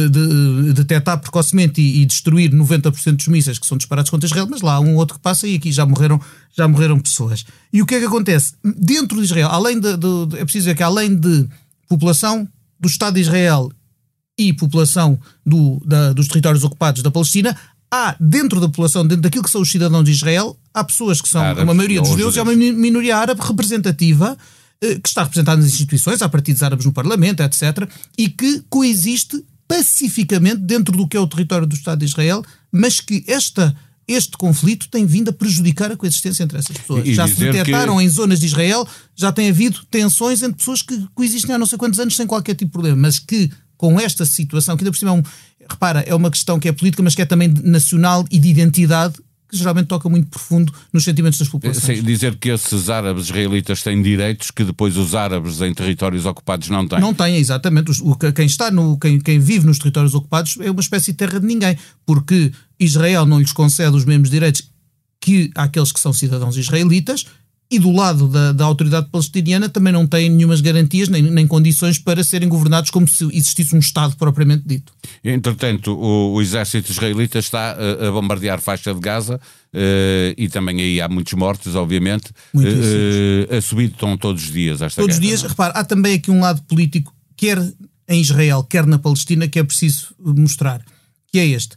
de, 0.09 0.73
detectar 0.73 1.19
precocemente 1.19 1.81
e, 1.81 2.03
e, 2.03 2.07
destruir 2.07 2.53
90% 2.53 3.17
dos 3.17 3.27
mísseis 3.27 3.59
que 3.59 3.67
são 3.67 3.77
disparados 3.77 4.11
contra 4.11 4.27
Israel, 4.27 4.47
mas 4.49 4.61
lá 4.61 4.75
há 4.75 4.81
um 4.81 4.95
outro 4.95 5.17
que 5.17 5.21
passa 5.21 5.49
e 5.49 5.57
aqui 5.57 5.73
já 5.73 5.85
morreram, 5.85 6.21
já 6.57 6.69
morreram 6.69 6.99
pessoas. 6.99 7.45
E 7.73 7.83
o 7.83 7.87
que 7.87 7.97
é 7.97 7.99
que 7.99 8.07
acontece? 8.07 8.55
Dentro 8.63 9.19
de 9.19 9.25
Israel, 9.25 9.49
além 9.51 9.81
de, 9.81 9.97
de, 9.97 10.27
de 10.27 10.37
é 10.37 10.45
preciso 10.45 10.65
dizer 10.65 10.77
que 10.77 10.83
além 10.83 11.17
de 11.17 11.49
população 11.89 12.49
do 12.79 12.89
Estado 12.89 13.15
de 13.15 13.21
Israel 13.21 13.71
e 14.39 14.53
população 14.53 15.19
do, 15.45 15.83
da, 15.85 16.13
dos 16.13 16.29
territórios 16.29 16.63
ocupados 16.63 17.03
da 17.03 17.11
Palestina, 17.11 17.57
há 17.91 18.15
dentro 18.21 18.61
da 18.61 18.69
população, 18.69 19.05
dentro 19.05 19.23
daquilo 19.23 19.43
que 19.43 19.51
são 19.51 19.61
os 19.61 19.71
cidadãos 19.71 20.05
de 20.05 20.13
Israel, 20.13 20.57
há 20.73 20.85
pessoas 20.85 21.21
que 21.21 21.29
são 21.29 21.41
Árabes, 21.41 21.65
uma 21.65 21.75
maioria 21.75 22.01
dos 22.01 22.11
judeus 22.11 22.37
e 22.37 22.39
há 22.39 22.43
uma 22.45 22.55
minoria 22.55 23.17
árabe 23.17 23.41
representativa 23.43 24.39
eh, 24.81 24.95
que 24.95 25.09
está 25.09 25.25
representada 25.25 25.61
nas 25.61 25.71
instituições, 25.71 26.23
há 26.23 26.29
partidos 26.29 26.63
árabes 26.63 26.87
no 26.87 26.93
Parlamento, 26.93 27.43
etc., 27.43 27.89
e 28.17 28.29
que 28.29 28.63
coexiste 28.71 29.45
pacificamente 29.70 30.56
dentro 30.56 30.96
do 30.96 31.06
que 31.06 31.17
é 31.17 31.20
o 31.20 31.28
território 31.28 31.64
do 31.64 31.76
Estado 31.76 32.00
de 32.00 32.06
Israel, 32.06 32.43
mas 32.72 33.00
que 33.00 33.25
esta 33.28 33.75
este 34.08 34.37
conflito 34.37 34.88
tem 34.88 35.06
vindo 35.06 35.28
a 35.28 35.32
prejudicar 35.32 35.93
a 35.93 35.96
coexistência 35.96 36.43
entre 36.43 36.58
essas 36.58 36.76
pessoas. 36.76 37.06
E 37.06 37.14
já 37.14 37.28
se 37.28 37.37
detectaram 37.37 37.99
que... 37.99 38.02
em 38.02 38.08
zonas 38.08 38.40
de 38.40 38.46
Israel, 38.46 38.84
já 39.14 39.31
tem 39.31 39.49
havido 39.49 39.78
tensões 39.88 40.43
entre 40.43 40.56
pessoas 40.56 40.82
que 40.82 41.06
coexistem 41.14 41.55
há 41.55 41.58
não 41.58 41.67
sei 41.67 41.78
quantos 41.78 42.00
anos 42.00 42.17
sem 42.17 42.26
qualquer 42.26 42.56
tipo 42.56 42.70
de 42.70 42.72
problema, 42.72 42.96
mas 42.96 43.20
que 43.20 43.49
com 43.76 44.00
esta 44.00 44.26
situação, 44.26 44.76
que 44.76 44.82
ainda 44.82 44.90
por 44.90 44.99
cima 44.99 45.12
é 45.12 45.14
um, 45.14 45.22
repara, 45.70 46.00
é 46.00 46.12
uma 46.12 46.28
questão 46.28 46.58
que 46.58 46.69
é 46.69 46.72
política, 46.72 47.05
mas 47.05 47.14
que 47.14 47.22
é 47.22 47.25
também 47.25 47.55
nacional 47.62 48.26
e 48.32 48.40
de 48.40 48.49
identidade, 48.49 49.14
que 49.50 49.56
geralmente 49.56 49.87
toca 49.87 50.08
muito 50.08 50.29
profundo 50.29 50.73
nos 50.93 51.05
sentimentos 51.05 51.38
das 51.38 51.49
populações. 51.49 51.99
Sim, 51.99 52.05
dizer 52.05 52.37
que 52.37 52.49
esses 52.49 52.88
árabes 52.88 53.25
israelitas 53.25 53.82
têm 53.82 54.00
direitos 54.00 54.50
que 54.50 54.64
depois 54.64 54.97
os 54.97 55.14
árabes 55.14 55.61
em 55.61 55.75
territórios 55.75 56.25
ocupados 56.26 56.69
não 56.69 56.87
têm. 56.87 57.00
Não 57.00 57.12
têm, 57.12 57.37
exatamente. 57.37 57.91
O, 58.02 58.17
quem 58.17 58.47
está 58.47 58.70
no, 58.70 58.99
quem, 58.99 59.19
quem 59.20 59.38
vive 59.38 59.67
nos 59.67 59.79
territórios 59.79 60.14
ocupados 60.14 60.56
é 60.61 60.70
uma 60.70 60.81
espécie 60.81 61.12
de 61.12 61.19
terra 61.19 61.41
de 61.41 61.47
ninguém, 61.47 61.76
porque 62.06 62.52
Israel 62.79 63.26
não 63.26 63.41
lhes 63.41 63.52
concede 63.52 63.97
os 63.97 64.05
mesmos 64.05 64.31
direitos 64.31 64.70
que 65.20 65.50
aqueles 65.55 65.93
que 65.93 66.00
são 66.00 66.12
cidadãos 66.12 66.56
israelitas, 66.56 67.26
e 67.70 67.79
do 67.79 67.93
lado 67.93 68.26
da, 68.26 68.53
da 68.53 68.64
autoridade 68.64 69.08
palestiniana 69.11 69.69
também 69.69 69.93
não 69.93 70.05
têm 70.05 70.29
nenhumas 70.29 70.61
garantias 70.61 71.08
nem, 71.08 71.23
nem, 71.23 71.46
condições 71.46 71.99
para 71.99 72.25
serem 72.25 72.49
governados 72.49 72.91
como 72.91 73.06
se 73.06 73.25
existisse 73.32 73.76
um 73.76 73.79
Estado 73.79 74.17
propriamente 74.17 74.64
dito. 74.67 74.93
Entretanto, 75.22 75.93
o, 75.93 76.34
o 76.34 76.43
exército 76.43 76.90
israelita 76.90 77.38
está 77.38 77.72
a, 77.72 78.08
a 78.08 78.12
bombardear 78.12 78.61
faixa 78.61 78.94
de 78.94 79.00
Gaza 79.00 79.37
uh, 79.37 80.34
e 80.37 80.49
também 80.49 80.81
aí 80.81 81.00
há 81.00 81.08
muitos 81.08 81.34
mortos, 81.34 81.75
obviamente. 81.75 82.31
Uh, 82.55 83.56
a 83.56 83.61
subir 83.61 83.90
estão 83.90 84.17
todos 84.17 84.44
os 84.44 84.50
dias 84.50 84.81
esta 84.81 85.02
Todos 85.02 85.17
os 85.17 85.20
dias, 85.20 85.43
repare, 85.43 85.72
há 85.76 85.84
também 85.84 86.14
aqui 86.14 86.31
um 86.31 86.40
lado 86.40 86.62
político, 86.62 87.14
quer 87.37 87.58
em 88.08 88.20
Israel, 88.20 88.64
quer 88.64 88.87
na 88.87 88.99
Palestina, 88.99 89.46
que 89.46 89.58
é 89.58 89.64
preciso 89.64 90.14
mostrar, 90.19 90.82
que 91.31 91.38
é 91.38 91.46
este 91.46 91.76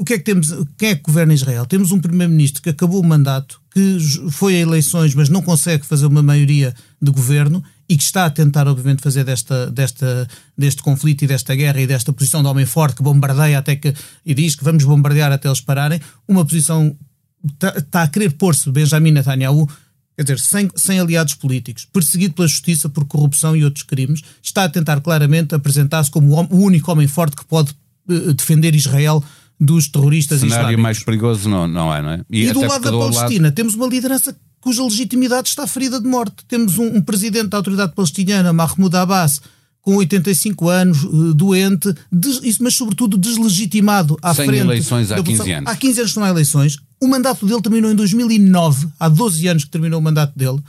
o 0.00 0.04
que 0.04 0.14
é 0.14 0.18
que 0.18 0.24
temos? 0.24 0.48
Quem 0.78 0.88
é 0.88 0.94
que 0.94 1.02
governa 1.02 1.34
Israel? 1.34 1.66
Temos 1.66 1.92
um 1.92 2.00
primeiro-ministro 2.00 2.62
que 2.62 2.70
acabou 2.70 3.00
o 3.02 3.06
mandato, 3.06 3.60
que 3.70 3.98
foi 4.30 4.56
a 4.56 4.60
eleições, 4.60 5.14
mas 5.14 5.28
não 5.28 5.42
consegue 5.42 5.84
fazer 5.84 6.06
uma 6.06 6.22
maioria 6.22 6.74
de 7.00 7.10
governo 7.10 7.62
e 7.90 7.96
que 7.96 8.04
está 8.04 8.24
a 8.24 8.30
tentar, 8.30 8.68
obviamente, 8.68 9.02
fazer 9.02 9.24
desta, 9.24 9.68
desta, 9.68 10.28
deste 10.56 10.80
conflito 10.80 11.24
e 11.24 11.26
desta 11.26 11.56
guerra 11.56 11.80
e 11.80 11.88
desta 11.88 12.12
posição 12.12 12.40
de 12.40 12.46
homem 12.46 12.64
forte 12.64 12.98
que 12.98 13.02
bombardeia 13.02 13.58
até 13.58 13.74
que 13.74 13.92
e 14.24 14.32
diz 14.32 14.54
que 14.54 14.62
vamos 14.62 14.84
bombardear 14.84 15.32
até 15.32 15.48
eles 15.48 15.60
pararem, 15.60 16.00
uma 16.28 16.44
posição 16.44 16.96
está, 17.44 17.74
está 17.76 18.02
a 18.04 18.08
querer 18.08 18.30
pôr-se 18.34 18.70
Benjamin 18.70 19.10
Netanyahu 19.10 19.68
quer 20.16 20.22
dizer, 20.22 20.38
sem, 20.38 20.70
sem 20.76 21.00
aliados 21.00 21.34
políticos, 21.34 21.84
perseguido 21.92 22.34
pela 22.34 22.46
justiça 22.46 22.88
por 22.88 23.04
corrupção 23.06 23.56
e 23.56 23.64
outros 23.64 23.82
crimes, 23.82 24.22
está 24.40 24.64
a 24.64 24.68
tentar 24.68 25.00
claramente 25.00 25.52
apresentar-se 25.54 26.10
como 26.12 26.32
o 26.32 26.56
único 26.58 26.92
homem 26.92 27.08
forte 27.08 27.34
que 27.34 27.44
pode 27.44 27.74
uh, 28.08 28.34
defender 28.34 28.72
Israel 28.76 29.24
dos 29.58 29.88
terroristas 29.88 30.40
cenário 30.40 30.60
islâmicos. 30.60 30.82
mais 30.82 31.02
perigoso 31.02 31.48
não, 31.48 31.66
não 31.66 31.92
é, 31.92 32.02
não 32.02 32.10
é? 32.10 32.24
E, 32.30 32.46
e 32.46 32.52
do 32.52 32.60
lado 32.60 32.84
da 32.84 32.90
Palestina 32.92 33.44
lado... 33.44 33.54
temos 33.54 33.74
uma 33.74 33.88
liderança 33.88 34.36
cuja 34.60 34.84
legitimidade 34.84 35.48
está 35.48 35.66
ferida 35.66 36.00
de 36.00 36.06
morte. 36.06 36.44
Temos 36.46 36.78
um, 36.78 36.96
um 36.96 37.02
presidente 37.02 37.48
da 37.48 37.56
autoridade 37.56 37.92
palestiniana, 37.94 38.52
Mahmoud 38.52 38.94
Abbas, 38.96 39.40
com 39.80 39.96
85 39.96 40.68
anos, 40.68 41.04
uh, 41.04 41.34
doente, 41.34 41.92
des, 42.12 42.58
mas 42.58 42.74
sobretudo 42.74 43.16
deslegitimado 43.16 44.18
à 44.20 44.34
Sem 44.34 44.46
frente. 44.46 44.60
eleições 44.60 45.10
há 45.10 45.22
15 45.22 45.52
anos. 45.52 45.70
Há 45.70 45.76
15 45.76 46.00
anos 46.00 46.12
que 46.12 46.18
não 46.18 46.26
há 46.26 46.30
eleições. 46.30 46.78
O 47.00 47.08
mandato 47.08 47.46
dele 47.46 47.62
terminou 47.62 47.90
em 47.90 47.94
2009, 47.94 48.88
há 48.98 49.08
12 49.08 49.48
anos 49.48 49.64
que 49.64 49.70
terminou 49.70 49.98
o 49.98 50.02
mandato 50.02 50.38
dele, 50.38 50.60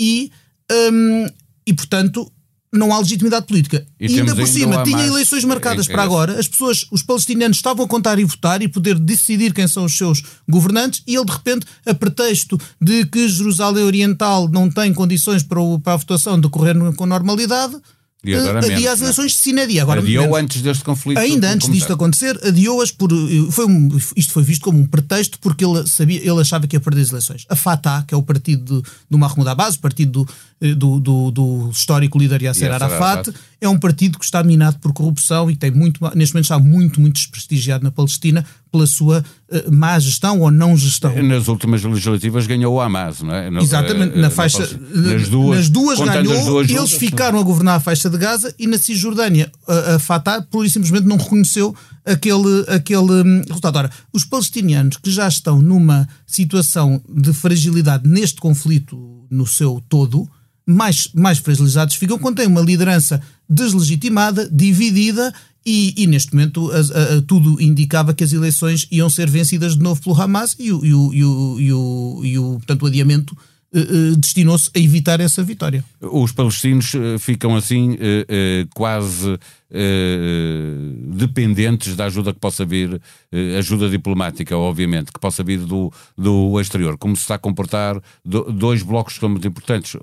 e, 0.00 0.32
um, 0.92 1.26
e 1.66 1.74
portanto, 1.74 2.32
não 2.74 2.92
há 2.92 2.98
legitimidade 2.98 3.46
política. 3.46 3.86
E, 3.98 4.06
e 4.06 4.20
ainda 4.20 4.34
por 4.34 4.46
cima, 4.46 4.82
tinha 4.82 4.96
mais... 4.96 5.10
eleições 5.10 5.44
marcadas 5.44 5.88
é, 5.88 5.90
é 5.90 5.94
para 5.94 6.02
agora, 6.02 6.38
as 6.38 6.48
pessoas, 6.48 6.86
os 6.90 7.02
palestinianos 7.02 7.56
estavam 7.56 7.84
a 7.84 7.88
contar 7.88 8.18
e 8.18 8.24
votar 8.24 8.60
e 8.62 8.68
poder 8.68 8.98
decidir 8.98 9.52
quem 9.52 9.66
são 9.66 9.84
os 9.84 9.96
seus 9.96 10.22
governantes, 10.48 11.02
e 11.06 11.14
ele 11.16 11.24
de 11.24 11.32
repente, 11.32 11.66
a 11.86 11.94
pretexto 11.94 12.58
de 12.80 13.06
que 13.06 13.28
Jerusalém 13.28 13.84
Oriental 13.84 14.48
não 14.48 14.68
tem 14.70 14.92
condições 14.92 15.42
para, 15.42 15.60
o, 15.60 15.78
para 15.78 15.94
a 15.94 15.96
votação 15.96 16.38
decorrer 16.38 16.74
com 16.94 17.06
normalidade, 17.06 17.76
e 18.24 18.34
agora 18.34 18.60
uh, 18.60 18.92
as 18.92 19.00
é? 19.00 19.04
eleições 19.04 19.32
de 19.32 19.38
Sinadia. 19.38 19.82
Agora, 19.82 20.00
adiou 20.00 20.34
antes 20.34 20.62
deste 20.62 20.82
conflito. 20.82 21.18
Ainda 21.18 21.50
antes 21.50 21.70
disto 21.70 21.92
acontecer, 21.92 22.38
adiou-as 22.42 22.90
por. 22.90 23.12
Eh, 23.12 23.50
foi 23.50 23.66
um, 23.66 23.88
isto 24.16 24.32
foi 24.32 24.42
visto 24.42 24.62
como 24.62 24.78
um 24.78 24.86
pretexto 24.86 25.38
porque 25.40 25.64
ele, 25.64 25.86
sabia, 25.86 26.18
ele 26.18 26.40
achava 26.40 26.66
que 26.66 26.74
ia 26.74 26.80
perder 26.80 27.02
as 27.02 27.10
eleições. 27.10 27.44
A 27.48 27.56
Fatah, 27.56 28.04
que 28.06 28.14
é 28.14 28.16
o 28.16 28.22
partido 28.22 28.80
do, 28.80 28.88
do 29.10 29.18
Mahmoud 29.18 29.48
Abbas, 29.48 29.74
o 29.76 29.80
partido 29.80 30.24
do, 30.24 30.28
eh, 30.60 30.74
do, 30.74 30.98
do, 30.98 31.30
do 31.30 31.70
histórico 31.70 32.18
líder 32.18 32.42
Yasser 32.42 32.72
Arafat, 32.72 33.30
é 33.66 33.68
um 33.68 33.78
partido 33.78 34.18
que 34.18 34.24
está 34.24 34.42
minado 34.42 34.78
por 34.78 34.92
corrupção 34.92 35.50
e 35.50 35.56
tem 35.56 35.70
muito, 35.70 36.00
neste 36.14 36.34
momento 36.34 36.44
está 36.44 36.58
muito, 36.58 37.00
muito 37.00 37.14
desprestigiado 37.14 37.84
na 37.84 37.90
Palestina 37.90 38.44
pela 38.70 38.86
sua 38.86 39.24
uh, 39.50 39.72
má 39.72 39.98
gestão 39.98 40.40
ou 40.40 40.50
não 40.50 40.76
gestão. 40.76 41.14
Nas 41.22 41.48
últimas 41.48 41.82
legislativas 41.82 42.46
ganhou 42.46 42.74
o 42.74 42.80
Hamas, 42.80 43.22
não 43.22 43.34
é? 43.34 43.50
No, 43.50 43.60
Exatamente, 43.60 44.18
na 44.18 44.30
faixa, 44.30 44.58
nas 44.58 45.28
duas, 45.28 45.58
nas 45.58 45.68
duas 45.68 45.98
ganhou, 46.00 46.44
duas 46.44 46.68
eles 46.68 46.82
juntas, 46.82 46.92
ficaram 46.92 47.38
a 47.38 47.42
governar 47.42 47.76
a 47.76 47.80
faixa 47.80 48.10
de 48.10 48.18
Gaza 48.18 48.54
e 48.58 48.66
na 48.66 48.78
Cisjordânia 48.78 49.50
a, 49.66 49.94
a 49.94 49.98
Fatah 49.98 50.42
pura 50.42 50.66
e 50.66 50.70
simplesmente 50.70 51.06
não 51.06 51.16
reconheceu 51.16 51.74
aquele, 52.04 52.64
aquele 52.68 53.22
hum, 53.22 53.42
resultado. 53.46 53.76
Ora, 53.76 53.90
os 54.12 54.24
palestinianos 54.24 54.96
que 54.96 55.10
já 55.10 55.26
estão 55.28 55.62
numa 55.62 56.08
situação 56.26 57.00
de 57.08 57.32
fragilidade 57.32 58.08
neste 58.08 58.40
conflito 58.40 59.24
no 59.30 59.46
seu 59.46 59.82
todo, 59.88 60.28
mais, 60.66 61.08
mais 61.14 61.38
fragilizados 61.38 61.96
ficam 61.96 62.18
quando 62.18 62.36
têm 62.36 62.46
uma 62.46 62.60
liderança 62.60 63.20
deslegitimada, 63.48 64.48
dividida 64.50 65.32
e, 65.66 65.94
e, 65.96 66.06
neste 66.06 66.34
momento 66.34 66.70
a, 66.70 66.76
a, 66.76 67.18
a, 67.18 67.22
tudo 67.22 67.60
indicava 67.60 68.12
que 68.12 68.24
as 68.24 68.32
eleições 68.32 68.86
iam 68.90 69.08
ser 69.08 69.28
vencidas 69.30 69.74
de 69.74 69.82
novo 69.82 70.00
pelo 70.02 70.20
Hamas 70.20 70.56
e 70.58 70.72
o, 70.72 70.84
e 70.84 70.94
o, 70.94 71.14
e 71.14 71.24
o, 71.24 71.60
e 71.60 71.72
o, 71.72 72.20
e 72.22 72.38
o, 72.38 72.52
portanto, 72.54 72.82
o 72.82 72.86
adiamento 72.86 73.36
destinou-se 74.18 74.70
a 74.74 74.78
evitar 74.78 75.20
essa 75.20 75.42
vitória. 75.42 75.84
Os 76.00 76.30
palestinos 76.30 76.92
ficam 77.18 77.56
assim 77.56 77.96
quase 78.74 79.38
dependentes 81.16 81.96
da 81.96 82.04
ajuda 82.04 82.32
que 82.32 82.38
possa 82.38 82.64
vir, 82.64 83.00
ajuda 83.58 83.90
diplomática, 83.90 84.56
obviamente, 84.56 85.10
que 85.12 85.18
possa 85.18 85.42
vir 85.42 85.58
do, 85.58 85.92
do 86.16 86.60
exterior. 86.60 86.96
Como 86.96 87.16
se 87.16 87.22
está 87.22 87.34
a 87.34 87.38
comportar 87.38 88.00
dois 88.24 88.82
blocos 88.82 89.14
que 89.14 89.20
são 89.20 89.28
muito 89.28 89.48
importantes. 89.48 89.96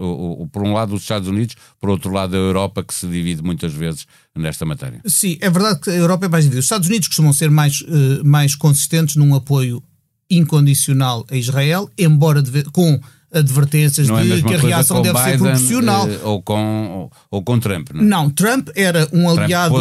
Por 0.51 0.63
um 0.63 0.74
lado, 0.74 0.94
os 0.94 1.04
Estados 1.04 1.30
Unidos, 1.30 1.56
por 1.80 1.90
outro 1.90 2.12
lado, 2.12 2.36
a 2.36 2.40
Europa, 2.40 2.84
que 2.84 2.94
se 2.94 3.08
divide 3.08 3.42
muitas 3.42 3.74
vezes 3.74 4.06
nesta 4.36 4.66
matéria. 4.66 5.01
Sim, 5.06 5.38
é 5.40 5.50
verdade 5.50 5.80
que 5.80 5.90
a 5.90 5.96
Europa 5.96 6.25
é 6.25 6.30
mais 6.30 6.44
dividida. 6.44 6.60
Os 6.60 6.66
Estados 6.66 6.90
Unidos 6.90 7.08
costumam 7.08 7.32
ser 7.32 7.50
mais, 7.50 7.82
mais 8.24 8.56
consistentes 8.56 9.16
num 9.16 9.34
apoio 9.34 9.82
incondicional 10.30 11.25
a 11.30 11.36
Israel, 11.36 11.90
embora 11.98 12.44
com 12.72 13.00
advertências 13.34 14.08
não 14.08 14.20
é 14.20 14.24
de 14.24 14.44
que 14.44 14.54
a 14.54 14.58
reação 14.58 15.02
deve 15.02 15.18
Biden, 15.18 15.32
ser 15.32 15.38
proporcional. 15.40 16.10
Eh, 16.10 16.20
ou, 16.24 16.42
com, 16.42 16.90
ou, 16.90 17.12
ou, 17.30 17.42
com 17.42 17.60
Trump, 17.60 17.90
não 17.94 18.02
é? 18.02 18.04
Não, 18.04 18.30
Trump 18.30 18.70
era 18.76 19.08
um 19.14 19.30
aliado 19.30 19.76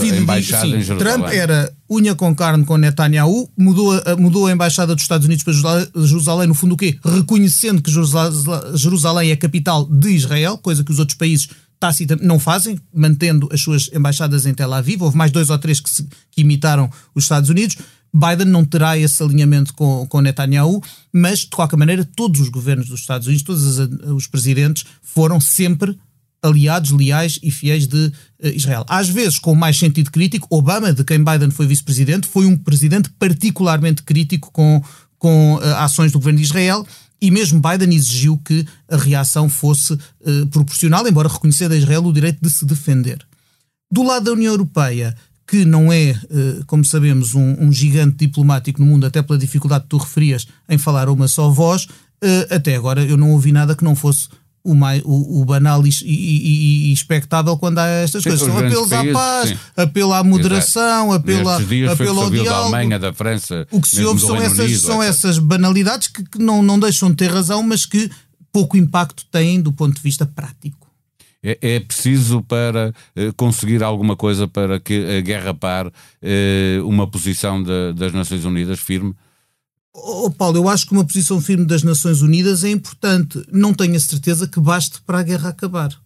fidedigno. 0.00 0.84
Sim, 0.84 0.96
Trump 0.96 1.26
era 1.26 1.72
unha 1.90 2.14
com 2.14 2.34
carne 2.34 2.64
com 2.64 2.76
Netanyahu, 2.76 3.48
mudou 3.56 3.92
a, 3.92 4.16
mudou 4.16 4.46
a 4.46 4.52
embaixada 4.52 4.94
dos 4.94 5.04
Estados 5.04 5.26
Unidos 5.26 5.44
para 5.44 6.04
Jerusalém, 6.04 6.48
no 6.48 6.54
fundo 6.54 6.74
o 6.74 6.76
quê? 6.76 6.98
Reconhecendo 7.04 7.82
que 7.82 7.90
Jerusalém 8.74 9.30
é 9.30 9.36
capital 9.36 9.84
de 9.84 10.10
Israel, 10.10 10.58
coisa 10.58 10.82
que 10.82 10.90
os 10.90 10.98
outros 10.98 11.16
países 11.16 11.48
tacitamente 11.78 12.26
não 12.26 12.38
fazem, 12.38 12.78
mantendo 12.92 13.48
as 13.52 13.60
suas 13.60 13.90
embaixadas 13.92 14.46
em 14.46 14.54
Tel 14.54 14.72
Aviv. 14.72 15.02
Houve 15.02 15.16
mais 15.16 15.30
dois 15.30 15.50
ou 15.50 15.58
três 15.58 15.80
que, 15.80 15.90
se, 15.90 16.08
que 16.30 16.40
imitaram 16.40 16.90
os 17.14 17.24
Estados 17.24 17.50
Unidos. 17.50 17.76
Biden 18.12 18.46
não 18.46 18.64
terá 18.64 18.96
esse 18.98 19.22
alinhamento 19.22 19.74
com, 19.74 20.06
com 20.06 20.20
Netanyahu, 20.20 20.82
mas 21.12 21.40
de 21.40 21.48
qualquer 21.48 21.76
maneira 21.76 22.04
todos 22.04 22.40
os 22.40 22.48
governos 22.48 22.88
dos 22.88 23.00
Estados 23.00 23.26
Unidos, 23.26 23.44
todos 23.44 23.78
os 24.10 24.26
presidentes 24.26 24.84
foram 25.02 25.40
sempre 25.40 25.98
aliados 26.42 26.90
leais 26.90 27.38
e 27.42 27.50
fiéis 27.50 27.86
de 27.86 28.06
uh, 28.06 28.12
Israel. 28.48 28.84
Às 28.88 29.08
vezes 29.08 29.38
com 29.38 29.54
mais 29.54 29.78
sentido 29.78 30.10
crítico, 30.10 30.46
Obama, 30.50 30.92
de 30.92 31.04
quem 31.04 31.22
Biden 31.22 31.50
foi 31.50 31.66
vice-presidente, 31.66 32.26
foi 32.26 32.46
um 32.46 32.56
presidente 32.56 33.10
particularmente 33.18 34.02
crítico 34.02 34.50
com, 34.52 34.82
com 35.18 35.56
uh, 35.56 35.74
ações 35.76 36.12
do 36.12 36.18
governo 36.18 36.38
de 36.38 36.44
Israel 36.44 36.86
e 37.20 37.30
mesmo 37.30 37.60
Biden 37.60 37.94
exigiu 37.94 38.38
que 38.38 38.66
a 38.88 38.96
reação 38.96 39.48
fosse 39.48 39.94
uh, 39.94 40.46
proporcional, 40.50 41.06
embora 41.08 41.28
reconhecendo 41.28 41.72
a 41.72 41.76
Israel 41.76 42.04
o 42.04 42.12
direito 42.12 42.38
de 42.40 42.50
se 42.50 42.64
defender. 42.64 43.26
Do 43.90 44.02
lado 44.02 44.24
da 44.24 44.32
União 44.32 44.52
Europeia, 44.52 45.16
que 45.46 45.64
não 45.64 45.92
é, 45.92 46.10
eh, 46.10 46.60
como 46.66 46.84
sabemos, 46.84 47.34
um, 47.34 47.54
um, 47.60 47.72
gigante 47.72 48.16
diplomático 48.16 48.80
no 48.80 48.86
mundo, 48.86 49.06
até 49.06 49.22
pela 49.22 49.38
dificuldade 49.38 49.84
que 49.84 49.90
tu 49.90 49.96
referias 49.96 50.46
em 50.68 50.76
falar 50.76 51.08
uma 51.08 51.28
só 51.28 51.48
voz, 51.48 51.86
eh, 52.22 52.48
até 52.50 52.74
agora 52.74 53.04
eu 53.04 53.16
não 53.16 53.30
ouvi 53.30 53.52
nada 53.52 53.76
que 53.76 53.84
não 53.84 53.94
fosse 53.94 54.28
o, 54.64 54.74
mais, 54.74 55.00
o, 55.04 55.40
o 55.40 55.44
banal 55.44 55.86
e, 55.86 55.90
e, 56.02 56.88
e, 56.88 56.92
expectável 56.92 57.56
quando 57.56 57.78
há 57.78 57.86
estas 57.86 58.24
sim, 58.24 58.30
coisas. 58.30 58.48
São 58.48 58.58
apelos 58.58 58.88
países, 58.88 59.10
à 59.10 59.18
paz, 59.18 59.48
sim. 59.50 59.58
apelo 59.76 60.12
à 60.12 60.24
moderação, 60.24 61.12
apelo, 61.12 61.48
a, 61.48 61.56
apelo 61.92 62.20
ao 62.20 62.30
diálogo. 62.30 62.44
Da 62.44 62.56
Alemanha, 62.56 62.98
da 62.98 63.12
França, 63.12 63.66
o 63.70 63.80
que 63.80 63.88
se 63.88 64.04
ouve 64.04 64.20
são, 64.20 64.36
essas, 64.36 64.58
Unido, 64.58 64.80
são 64.80 65.02
essas 65.02 65.38
banalidades 65.38 66.08
que, 66.08 66.24
que 66.24 66.38
não, 66.40 66.60
não 66.60 66.80
deixam 66.80 67.10
de 67.10 67.16
ter 67.16 67.30
razão, 67.30 67.62
mas 67.62 67.86
que 67.86 68.10
pouco 68.52 68.76
impacto 68.76 69.24
têm 69.30 69.60
do 69.60 69.72
ponto 69.72 69.94
de 69.94 70.02
vista 70.02 70.26
prático 70.26 70.85
é, 71.46 71.76
é 71.76 71.80
preciso 71.80 72.42
para 72.42 72.92
eh, 73.14 73.30
conseguir 73.36 73.84
alguma 73.84 74.16
coisa 74.16 74.48
para 74.48 74.80
que 74.80 75.18
a 75.18 75.20
guerra 75.20 75.54
pare 75.54 75.92
eh, 76.20 76.80
uma 76.82 77.06
posição 77.06 77.62
de, 77.62 77.92
das 77.92 78.12
Nações 78.12 78.44
Unidas 78.44 78.80
firme? 78.80 79.14
Oh, 79.94 80.28
Paulo, 80.30 80.58
eu 80.58 80.68
acho 80.68 80.86
que 80.86 80.92
uma 80.92 81.04
posição 81.04 81.40
firme 81.40 81.64
das 81.64 81.84
Nações 81.84 82.20
Unidas 82.20 82.64
é 82.64 82.70
importante. 82.70 83.42
Não 83.52 83.72
tenho 83.72 83.94
a 83.94 84.00
certeza 84.00 84.48
que 84.48 84.58
baste 84.58 85.00
para 85.06 85.20
a 85.20 85.22
guerra 85.22 85.50
acabar. 85.50 85.96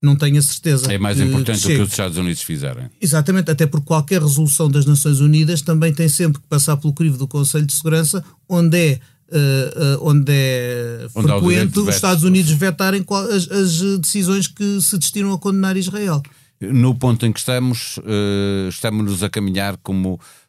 Não 0.00 0.14
tenho 0.14 0.38
a 0.38 0.42
certeza. 0.42 0.92
É 0.92 0.96
mais 0.96 1.20
importante 1.20 1.60
do 1.60 1.68
que 1.68 1.80
os 1.80 1.90
Estados 1.90 2.16
Unidos 2.16 2.42
fizerem. 2.42 2.88
Exatamente, 3.00 3.50
até 3.50 3.66
porque 3.66 3.86
qualquer 3.86 4.22
resolução 4.22 4.70
das 4.70 4.86
Nações 4.86 5.18
Unidas 5.18 5.60
também 5.60 5.92
tem 5.92 6.08
sempre 6.08 6.40
que 6.40 6.46
passar 6.46 6.76
pelo 6.76 6.94
crivo 6.94 7.18
do 7.18 7.26
Conselho 7.26 7.66
de 7.66 7.74
Segurança, 7.74 8.24
onde 8.48 8.78
é 8.78 9.00
Uh, 9.30 9.98
uh, 9.98 10.08
onde 10.08 10.32
é 10.32 11.06
onde 11.14 11.28
frequente 11.28 11.78
os 11.80 11.94
Estados 11.94 12.24
Unidos 12.24 12.50
vetarem 12.52 13.04
as, 13.30 13.50
as, 13.50 13.98
decisões 14.00 14.48
que 14.48 14.80
se 14.80 14.96
destinam 14.96 15.34
a 15.34 15.38
condenar 15.38 15.76
Israel. 15.76 16.22
No 16.58 16.94
ponto 16.94 17.26
em 17.26 17.32
que 17.32 17.38
estamos, 17.38 17.98
uh, 17.98 18.68
estamos-nos 18.70 19.22
a 19.22 19.28
caminhar 19.28 19.76
como 19.82 20.18
eh, 20.18 20.47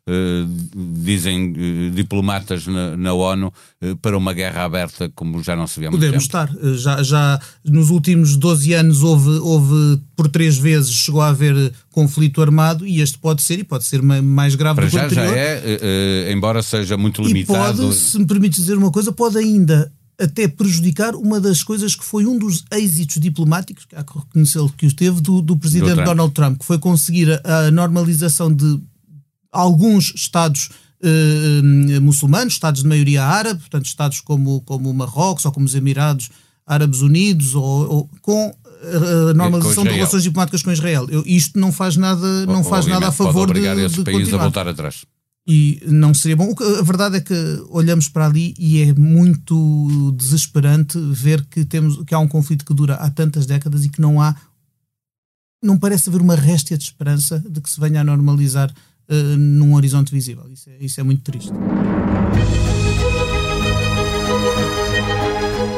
dizem 1.03 1.51
uh, 1.51 1.91
diplomatas 1.91 2.65
na, 2.67 2.97
na 2.97 3.13
ONU, 3.13 3.53
uh, 3.81 3.95
para 3.97 4.17
uma 4.17 4.33
guerra 4.33 4.63
aberta 4.63 5.11
como 5.15 5.41
já 5.43 5.55
não 5.55 5.67
se 5.67 5.79
vê 5.79 5.87
há 5.87 5.91
Podemos 5.91 6.23
estar. 6.23 6.49
Já, 6.75 7.01
já 7.03 7.39
nos 7.65 7.89
últimos 7.89 8.35
12 8.35 8.73
anos 8.73 9.03
houve, 9.03 9.29
houve, 9.39 10.01
por 10.15 10.27
três 10.27 10.57
vezes, 10.57 10.91
chegou 10.91 11.21
a 11.21 11.29
haver 11.29 11.73
conflito 11.91 12.41
armado 12.41 12.85
e 12.85 13.01
este 13.01 13.17
pode 13.17 13.41
ser, 13.41 13.59
e 13.59 13.63
pode 13.63 13.83
ser 13.83 14.01
mais 14.01 14.55
grave 14.55 14.75
para 14.75 14.85
do 14.85 14.89
que 14.89 14.95
já, 14.95 15.03
o 15.03 15.05
anterior. 15.05 15.33
já 15.33 15.37
é, 15.37 16.31
embora 16.31 16.61
seja 16.61 16.97
muito 16.97 17.21
limitado. 17.21 17.83
E 17.83 17.85
pode, 17.85 17.95
se 17.95 18.19
me 18.19 18.25
permites 18.25 18.59
dizer 18.59 18.77
uma 18.77 18.91
coisa, 18.91 19.11
pode 19.11 19.37
ainda 19.37 19.91
até 20.19 20.47
prejudicar 20.47 21.15
uma 21.15 21.39
das 21.39 21.63
coisas 21.63 21.95
que 21.95 22.03
foi 22.03 22.25
um 22.25 22.37
dos 22.37 22.65
êxitos 22.71 23.19
diplomáticos, 23.19 23.85
que 23.85 23.95
há 23.95 24.03
que 24.03 24.17
reconhecê-lo 24.17 24.69
que 24.69 24.85
os 24.85 24.93
teve, 24.93 25.21
do, 25.21 25.41
do 25.41 25.55
presidente 25.55 25.95
do. 25.95 26.03
Donald 26.03 26.33
Trump, 26.33 26.59
que 26.59 26.65
foi 26.65 26.77
conseguir 26.77 27.41
a, 27.43 27.67
a 27.67 27.71
normalização 27.71 28.53
de 28.53 28.79
alguns 29.51 30.13
Estados 30.15 30.69
uh, 31.01 32.01
muçulmanos, 32.01 32.53
Estados 32.53 32.83
de 32.83 32.87
maioria 32.87 33.23
árabe, 33.23 33.59
portanto, 33.59 33.85
Estados 33.85 34.21
como, 34.21 34.61
como 34.61 34.93
Marrocos 34.93 35.45
ou 35.45 35.51
como 35.51 35.65
os 35.65 35.75
Emirados 35.75 36.29
Árabes 36.65 37.01
Unidos, 37.01 37.55
ou, 37.55 37.63
ou 37.63 38.09
com 38.21 38.53
a 39.29 39.33
normalização 39.33 39.83
de 39.83 39.89
relações 39.89 40.23
diplomáticas 40.23 40.63
com 40.63 40.71
Israel. 40.71 41.07
Eu, 41.09 41.23
isto 41.25 41.59
não 41.59 41.71
faz 41.71 41.97
nada, 41.97 42.45
não 42.45 42.63
faz 42.63 42.85
nada 42.85 43.07
a 43.07 43.11
favor 43.11 43.33
pode 43.33 43.51
obrigar 43.51 43.75
de, 43.75 43.83
esse 43.83 43.95
de 43.95 44.03
país 44.03 44.19
continuar. 44.19 44.41
a 44.41 44.43
voltar 44.43 44.67
atrás. 44.67 45.05
E 45.47 45.81
não 45.87 46.13
seria 46.13 46.37
bom. 46.37 46.53
A 46.79 46.83
verdade 46.83 47.17
é 47.17 47.21
que 47.21 47.33
olhamos 47.69 48.07
para 48.07 48.27
ali 48.27 48.53
e 48.57 48.81
é 48.81 48.93
muito 48.93 50.13
desesperante 50.15 50.99
ver 51.11 51.43
que, 51.45 51.65
temos, 51.65 52.03
que 52.05 52.13
há 52.13 52.19
um 52.19 52.27
conflito 52.27 52.63
que 52.63 52.73
dura 52.73 52.95
há 52.95 53.09
tantas 53.09 53.45
décadas 53.45 53.83
e 53.83 53.89
que 53.89 53.99
não 53.99 54.21
há. 54.21 54.35
Não 55.61 55.77
parece 55.77 56.07
haver 56.07 56.21
uma 56.21 56.35
réstia 56.35 56.77
de 56.77 56.83
esperança 56.83 57.43
de 57.49 57.59
que 57.59 57.69
se 57.69 57.79
venha 57.79 58.01
a 58.01 58.03
normalizar 58.03 58.71
num 59.37 59.73
horizonte 59.73 60.11
visível. 60.11 60.45
Isso 60.51 60.69
é, 60.69 60.73
isso 60.79 60.99
é 60.99 61.03
muito 61.03 61.23
triste. 61.23 61.51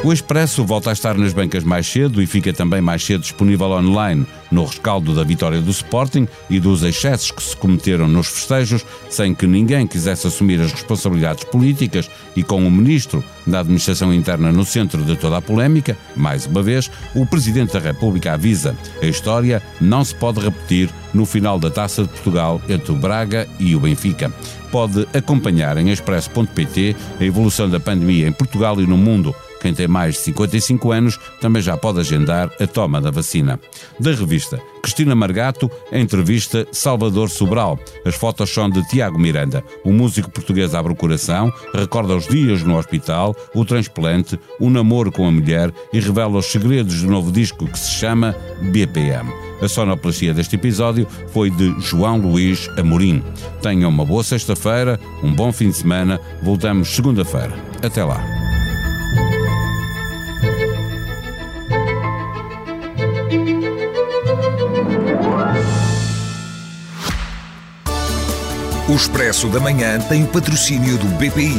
O 0.04 0.12
Expresso 0.12 0.64
volta 0.64 0.90
a 0.90 0.92
estar 0.92 1.16
nas 1.16 1.32
bancas 1.32 1.62
mais 1.62 1.86
cedo 1.86 2.20
e 2.20 2.26
fica 2.26 2.52
também 2.52 2.80
mais 2.80 3.04
cedo 3.04 3.20
disponível 3.20 3.70
online, 3.70 4.26
no 4.50 4.64
rescaldo 4.64 5.14
da 5.14 5.22
vitória 5.22 5.60
do 5.60 5.70
Sporting 5.70 6.26
e 6.50 6.58
dos 6.58 6.82
excessos 6.82 7.30
que 7.30 7.40
se 7.40 7.56
cometeram 7.56 8.08
nos 8.08 8.26
festejos, 8.26 8.84
sem 9.08 9.32
que 9.32 9.46
ninguém 9.46 9.86
quisesse 9.86 10.26
assumir 10.26 10.60
as 10.60 10.72
responsabilidades 10.72 11.44
políticas 11.44 12.10
e 12.34 12.42
com 12.42 12.66
o 12.66 12.70
Ministro 12.70 13.22
da 13.46 13.60
Administração 13.60 14.12
Interna 14.12 14.50
no 14.50 14.64
centro 14.64 15.04
de 15.04 15.14
toda 15.14 15.36
a 15.36 15.42
polémica, 15.42 15.96
mais 16.16 16.46
uma 16.46 16.64
vez, 16.64 16.90
o 17.14 17.24
Presidente 17.24 17.74
da 17.74 17.78
República 17.78 18.32
avisa: 18.32 18.76
a 19.00 19.06
história 19.06 19.62
não 19.80 20.04
se 20.04 20.16
pode 20.16 20.40
repetir 20.40 20.90
no 21.14 21.24
final 21.24 21.60
da 21.60 21.70
Taça 21.70 22.02
de 22.02 22.08
Portugal 22.08 22.60
entre 22.68 22.90
o 22.90 22.96
Braga 22.96 23.46
e 23.60 23.76
o 23.76 23.80
Benfica. 23.80 24.32
Pode 24.72 25.06
acompanhar 25.14 25.76
em 25.76 25.90
expresso.pt 25.90 26.96
a 27.20 27.24
evolução 27.24 27.68
da 27.68 27.78
pandemia 27.78 28.26
em 28.26 28.32
Portugal 28.32 28.80
e 28.80 28.86
no 28.86 28.96
mundo 28.96 29.34
quem 29.62 29.72
tem 29.72 29.86
mais 29.86 30.16
de 30.16 30.20
55 30.22 30.90
anos 30.90 31.18
também 31.40 31.62
já 31.62 31.76
pode 31.76 32.00
agendar 32.00 32.50
a 32.60 32.66
toma 32.66 33.00
da 33.00 33.12
vacina. 33.12 33.60
Da 33.98 34.10
revista 34.10 34.60
Cristina 34.82 35.14
Margato, 35.14 35.70
a 35.92 35.98
entrevista 35.98 36.66
Salvador 36.72 37.30
Sobral. 37.30 37.78
As 38.04 38.16
fotos 38.16 38.50
são 38.50 38.68
de 38.68 38.86
Tiago 38.88 39.18
Miranda. 39.18 39.64
O 39.84 39.92
músico 39.92 40.28
português 40.28 40.74
abre 40.74 40.92
o 40.92 40.96
coração, 40.96 41.52
recorda 41.72 42.16
os 42.16 42.26
dias 42.26 42.64
no 42.64 42.76
hospital, 42.76 43.36
o 43.54 43.64
transplante, 43.64 44.38
o 44.58 44.68
namoro 44.68 45.12
com 45.12 45.26
a 45.26 45.30
mulher 45.30 45.72
e 45.92 46.00
revela 46.00 46.38
os 46.38 46.46
segredos 46.46 47.00
do 47.00 47.08
novo 47.08 47.30
disco 47.30 47.66
que 47.66 47.78
se 47.78 47.92
chama 47.92 48.34
BPM. 48.72 49.30
A 49.62 49.68
sonoplastia 49.68 50.34
deste 50.34 50.56
episódio 50.56 51.06
foi 51.32 51.48
de 51.48 51.80
João 51.80 52.16
Luís 52.16 52.68
Amorim. 52.76 53.22
Tenham 53.62 53.88
uma 53.90 54.04
boa 54.04 54.24
sexta-feira, 54.24 54.98
um 55.22 55.32
bom 55.32 55.52
fim 55.52 55.70
de 55.70 55.76
semana. 55.76 56.20
Voltamos 56.42 56.88
segunda-feira. 56.88 57.54
Até 57.80 58.02
lá. 58.02 58.41
O 68.92 68.94
Expresso 68.94 69.48
da 69.48 69.58
Manhã 69.58 69.98
tem 70.00 70.22
o 70.22 70.26
patrocínio 70.26 70.98
do 70.98 71.06
BPI, 71.16 71.56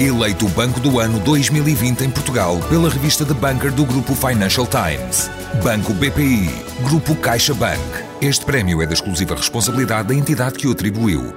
eleito 0.00 0.46
o 0.46 0.48
Banco 0.48 0.80
do 0.80 0.98
Ano 0.98 1.20
2020 1.20 2.00
em 2.00 2.10
Portugal 2.10 2.58
pela 2.68 2.90
revista 2.90 3.24
The 3.24 3.34
Banker 3.34 3.70
do 3.70 3.84
Grupo 3.84 4.16
Financial 4.16 4.66
Times. 4.66 5.30
Banco 5.62 5.94
BPI, 5.94 6.50
Grupo 6.82 7.14
CaixaBank. 7.14 7.78
Este 8.20 8.44
prémio 8.44 8.82
é 8.82 8.86
da 8.86 8.94
exclusiva 8.94 9.36
responsabilidade 9.36 10.08
da 10.08 10.14
entidade 10.16 10.58
que 10.58 10.66
o 10.66 10.72
atribuiu. 10.72 11.32